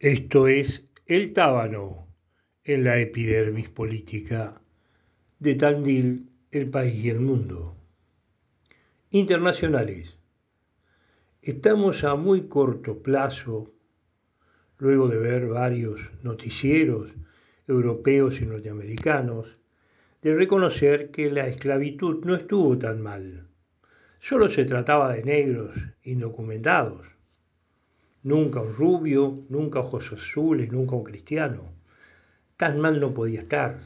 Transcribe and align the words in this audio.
Esto 0.00 0.46
es 0.46 0.88
el 1.06 1.32
tábano 1.32 2.06
en 2.62 2.84
la 2.84 3.00
epidermis 3.00 3.68
política 3.68 4.62
de 5.40 5.56
Tandil, 5.56 6.30
el 6.52 6.70
país 6.70 7.04
y 7.04 7.10
el 7.10 7.18
mundo. 7.18 7.74
Internacionales. 9.10 10.16
Estamos 11.42 12.04
a 12.04 12.14
muy 12.14 12.46
corto 12.46 13.02
plazo, 13.02 13.74
luego 14.78 15.08
de 15.08 15.18
ver 15.18 15.48
varios 15.48 16.00
noticieros 16.22 17.10
europeos 17.66 18.40
y 18.40 18.46
norteamericanos, 18.46 19.58
de 20.22 20.32
reconocer 20.32 21.10
que 21.10 21.28
la 21.28 21.48
esclavitud 21.48 22.24
no 22.24 22.36
estuvo 22.36 22.78
tan 22.78 23.02
mal. 23.02 23.48
Solo 24.20 24.48
se 24.48 24.64
trataba 24.64 25.12
de 25.12 25.24
negros 25.24 25.74
indocumentados 26.04 27.17
nunca 28.28 28.60
un 28.60 28.74
rubio, 28.74 29.44
nunca 29.48 29.80
ojos 29.80 30.12
azules, 30.12 30.70
nunca 30.70 30.94
un 30.94 31.04
cristiano. 31.04 31.72
Tan 32.56 32.78
mal 32.78 33.00
no 33.00 33.14
podía 33.14 33.40
estar. 33.40 33.80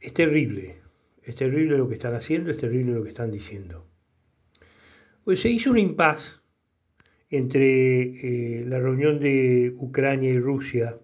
Es 0.00 0.14
terrible, 0.14 0.80
es 1.22 1.34
terrible 1.34 1.76
lo 1.76 1.88
que 1.88 1.94
están 1.94 2.14
haciendo, 2.14 2.50
es 2.50 2.56
terrible 2.56 2.94
lo 2.94 3.02
que 3.02 3.10
están 3.10 3.30
diciendo. 3.30 3.86
Pues 5.24 5.40
se 5.40 5.50
hizo 5.50 5.70
un 5.70 5.78
impas 5.78 6.40
entre 7.28 8.60
eh, 8.60 8.64
la 8.66 8.80
reunión 8.80 9.20
de 9.20 9.74
Ucrania 9.76 10.30
y 10.30 10.40
Rusia. 10.40 10.98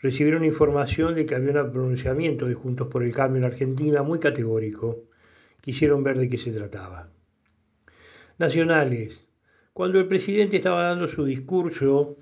Recibieron 0.00 0.44
información 0.44 1.16
de 1.16 1.26
que 1.26 1.34
había 1.34 1.62
un 1.62 1.72
pronunciamiento 1.72 2.46
de 2.46 2.54
Juntos 2.54 2.86
por 2.86 3.02
el 3.02 3.12
Cambio 3.12 3.38
en 3.38 3.44
Argentina 3.44 4.02
muy 4.04 4.20
categórico. 4.20 5.02
Quisieron 5.60 6.04
ver 6.04 6.16
de 6.18 6.28
qué 6.28 6.38
se 6.38 6.52
trataba. 6.52 7.10
Nacionales, 8.38 9.25
cuando 9.76 10.00
el 10.00 10.08
presidente 10.08 10.56
estaba 10.56 10.84
dando 10.84 11.06
su 11.06 11.26
discurso 11.26 12.16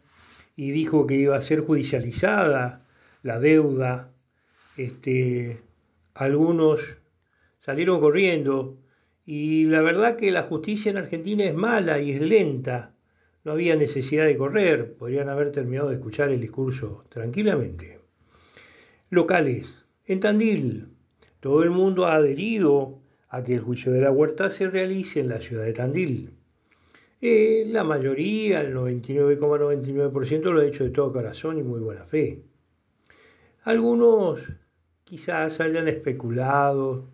y 0.57 0.73
dijo 0.73 1.07
que 1.07 1.15
iba 1.15 1.37
a 1.37 1.41
ser 1.41 1.61
judicializada 1.61 2.85
la 3.23 3.39
deuda, 3.39 4.11
este, 4.77 5.61
algunos 6.15 6.81
salieron 7.61 8.01
corriendo 8.01 8.77
y 9.25 9.67
la 9.67 9.83
verdad 9.83 10.17
que 10.17 10.33
la 10.33 10.43
justicia 10.43 10.91
en 10.91 10.97
Argentina 10.97 11.45
es 11.45 11.55
mala 11.55 12.01
y 12.01 12.11
es 12.11 12.23
lenta. 12.23 12.93
No 13.45 13.53
había 13.53 13.77
necesidad 13.77 14.27
de 14.27 14.37
correr, 14.37 14.97
podrían 14.97 15.29
haber 15.29 15.53
terminado 15.53 15.91
de 15.91 15.95
escuchar 15.95 16.31
el 16.31 16.41
discurso 16.41 17.05
tranquilamente. 17.09 18.01
Locales. 19.11 19.85
En 20.07 20.19
Tandil, 20.19 20.89
todo 21.39 21.63
el 21.63 21.71
mundo 21.71 22.07
ha 22.07 22.17
adherido 22.17 22.99
a 23.29 23.45
que 23.45 23.55
el 23.55 23.61
juicio 23.61 23.93
de 23.93 24.01
la 24.01 24.11
huerta 24.11 24.51
se 24.51 24.69
realice 24.69 25.21
en 25.21 25.29
la 25.29 25.39
ciudad 25.39 25.63
de 25.63 25.73
Tandil. 25.73 26.33
Eh, 27.27 27.65
la 27.69 27.85
mayoría, 27.85 28.61
el 28.61 28.75
99,99% 28.75 30.53
lo 30.53 30.61
ha 30.61 30.67
hecho 30.67 30.85
de 30.85 30.91
todo 30.91 31.11
corazón 31.11 31.59
y 31.59 31.63
muy 31.63 31.81
buena 31.81 32.05
fe. 32.05 32.43
Algunos 33.63 34.43
quizás 35.05 35.59
hayan 35.63 35.89
especulado 35.89 37.09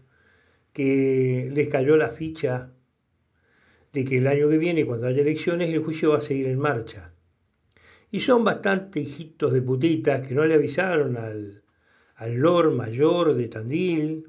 que 0.73 1.49
les 1.53 1.69
cayó 1.69 1.97
la 1.97 2.09
ficha 2.09 2.73
de 3.93 4.05
que 4.05 4.19
el 4.19 4.27
año 4.27 4.49
que 4.49 4.59
viene, 4.59 4.85
cuando 4.85 5.07
haya 5.07 5.21
elecciones, 5.21 5.73
el 5.73 5.85
juicio 5.85 6.11
va 6.11 6.19
a 6.19 6.21
seguir 6.21 6.49
en 6.49 6.59
marcha. 6.59 7.13
Y 8.11 8.19
son 8.19 8.43
bastante 8.43 8.99
hijitos 8.99 9.53
de 9.53 9.63
putitas 9.63 10.27
que 10.27 10.35
no 10.35 10.45
le 10.45 10.55
avisaron 10.55 11.17
al, 11.19 11.63
al 12.17 12.35
Lord 12.35 12.73
Mayor 12.73 13.35
de 13.35 13.47
Tandil, 13.47 14.27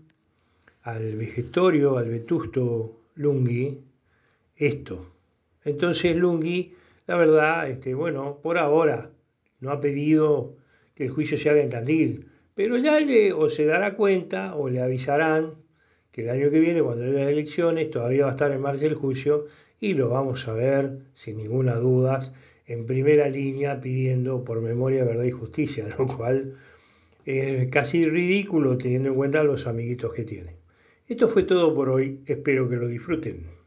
al 0.83 1.15
Vegetorio, 1.15 1.97
al 1.97 2.07
Vetusto 2.07 3.01
Lungui, 3.15 3.81
esto. 4.55 5.20
Entonces 5.63 6.15
Lungi, 6.15 6.73
la 7.07 7.17
verdad, 7.17 7.69
este, 7.69 7.93
bueno, 7.93 8.39
por 8.41 8.57
ahora 8.57 9.11
no 9.59 9.71
ha 9.71 9.79
pedido 9.79 10.55
que 10.95 11.05
el 11.05 11.09
juicio 11.11 11.37
se 11.37 11.49
haga 11.49 11.61
en 11.61 11.69
Tandil, 11.69 12.27
pero 12.55 12.77
ya 12.77 12.99
le 12.99 13.33
o 13.33 13.49
se 13.49 13.65
dará 13.65 13.95
cuenta 13.95 14.55
o 14.55 14.69
le 14.69 14.81
avisarán 14.81 15.55
que 16.11 16.23
el 16.23 16.29
año 16.29 16.49
que 16.51 16.59
viene, 16.59 16.81
cuando 16.81 17.05
haya 17.05 17.29
elecciones, 17.29 17.89
todavía 17.89 18.23
va 18.23 18.31
a 18.31 18.33
estar 18.33 18.51
en 18.51 18.61
marcha 18.61 18.85
el 18.85 18.95
juicio 18.95 19.45
y 19.79 19.93
lo 19.93 20.09
vamos 20.09 20.47
a 20.47 20.53
ver, 20.53 20.99
sin 21.13 21.37
ninguna 21.37 21.75
duda, 21.75 22.33
en 22.67 22.85
primera 22.85 23.29
línea 23.29 23.81
pidiendo 23.81 24.43
por 24.43 24.61
memoria, 24.61 25.03
verdad 25.03 25.23
y 25.23 25.31
justicia, 25.31 25.87
lo 25.97 26.07
cual 26.07 26.57
es 27.25 27.69
casi 27.71 28.05
ridículo 28.05 28.77
teniendo 28.77 29.09
en 29.09 29.15
cuenta 29.15 29.43
los 29.43 29.67
amiguitos 29.67 30.13
que 30.13 30.23
tiene. 30.23 30.55
Esto 31.07 31.29
fue 31.29 31.43
todo 31.43 31.73
por 31.73 31.89
hoy, 31.89 32.21
espero 32.25 32.69
que 32.69 32.75
lo 32.75 32.87
disfruten. 32.87 33.60